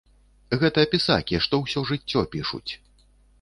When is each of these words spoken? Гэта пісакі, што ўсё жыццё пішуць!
Гэта 0.61 0.85
пісакі, 0.93 1.41
што 1.45 1.59
ўсё 1.65 1.85
жыццё 1.91 2.25
пішуць! 2.37 2.71